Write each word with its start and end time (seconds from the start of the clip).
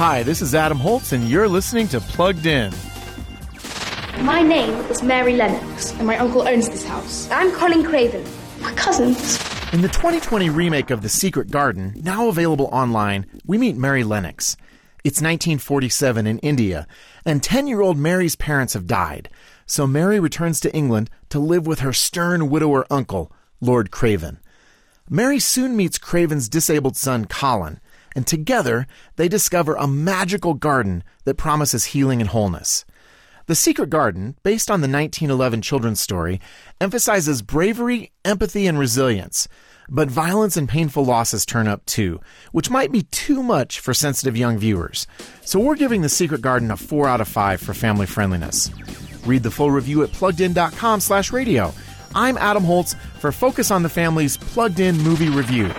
Hi, 0.00 0.22
this 0.22 0.40
is 0.40 0.54
Adam 0.54 0.78
Holz, 0.78 1.12
and 1.12 1.28
you're 1.28 1.46
listening 1.46 1.86
to 1.88 2.00
Plugged 2.00 2.46
In. 2.46 2.72
My 4.22 4.40
name 4.40 4.72
is 4.86 5.02
Mary 5.02 5.36
Lennox, 5.36 5.92
and 5.92 6.06
my 6.06 6.16
uncle 6.16 6.48
owns 6.48 6.70
this 6.70 6.84
house. 6.84 7.28
I'm 7.30 7.52
Colin 7.52 7.84
Craven. 7.84 8.24
We're 8.62 8.72
cousins. 8.72 9.38
In 9.74 9.82
the 9.82 9.88
2020 9.88 10.48
remake 10.48 10.88
of 10.88 11.02
The 11.02 11.10
Secret 11.10 11.50
Garden, 11.50 11.92
now 12.02 12.28
available 12.28 12.70
online, 12.72 13.26
we 13.44 13.58
meet 13.58 13.76
Mary 13.76 14.02
Lennox. 14.02 14.56
It's 15.04 15.20
1947 15.20 16.26
in 16.26 16.38
India, 16.38 16.86
and 17.26 17.42
10 17.42 17.66
year 17.66 17.82
old 17.82 17.98
Mary's 17.98 18.36
parents 18.36 18.72
have 18.72 18.86
died, 18.86 19.28
so 19.66 19.86
Mary 19.86 20.18
returns 20.18 20.60
to 20.60 20.74
England 20.74 21.10
to 21.28 21.38
live 21.38 21.66
with 21.66 21.80
her 21.80 21.92
stern 21.92 22.48
widower 22.48 22.86
uncle, 22.90 23.30
Lord 23.60 23.90
Craven. 23.90 24.38
Mary 25.10 25.38
soon 25.38 25.76
meets 25.76 25.98
Craven's 25.98 26.48
disabled 26.48 26.96
son, 26.96 27.26
Colin, 27.26 27.80
and 28.14 28.26
together 28.26 28.86
they 29.16 29.28
discover 29.28 29.74
a 29.74 29.86
magical 29.86 30.54
garden 30.54 31.04
that 31.24 31.36
promises 31.36 31.86
healing 31.86 32.20
and 32.20 32.30
wholeness. 32.30 32.84
The 33.46 33.54
Secret 33.56 33.90
Garden, 33.90 34.36
based 34.44 34.70
on 34.70 34.80
the 34.80 34.88
1911 34.88 35.62
children's 35.62 36.00
story, 36.00 36.40
emphasizes 36.80 37.42
bravery, 37.42 38.12
empathy, 38.24 38.68
and 38.68 38.78
resilience. 38.78 39.48
But 39.88 40.08
violence 40.08 40.56
and 40.56 40.68
painful 40.68 41.04
losses 41.04 41.44
turn 41.44 41.66
up 41.66 41.84
too, 41.84 42.20
which 42.52 42.70
might 42.70 42.92
be 42.92 43.02
too 43.10 43.42
much 43.42 43.80
for 43.80 43.92
sensitive 43.92 44.36
young 44.36 44.56
viewers. 44.56 45.08
So 45.44 45.58
we're 45.58 45.74
giving 45.74 46.02
The 46.02 46.08
Secret 46.08 46.42
Garden 46.42 46.70
a 46.70 46.76
4 46.76 47.08
out 47.08 47.20
of 47.20 47.26
5 47.26 47.60
for 47.60 47.74
family 47.74 48.06
friendliness. 48.06 48.70
Read 49.26 49.42
the 49.42 49.50
full 49.50 49.72
review 49.72 50.04
at 50.04 50.10
pluggedin.com 50.10 51.00
slash 51.00 51.32
radio. 51.32 51.74
I'm 52.14 52.38
Adam 52.38 52.62
Holz 52.62 52.94
for 53.18 53.32
Focus 53.32 53.72
on 53.72 53.82
the 53.82 53.88
Family's 53.88 54.36
Plugged 54.36 54.78
In 54.78 54.96
Movie 54.98 55.28
Review. 55.28 55.70